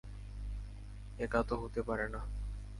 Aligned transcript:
একা 1.19 1.41
তো 1.43 1.53
হতে 1.55 1.81
পারে 1.83 2.05
না। 2.09 2.21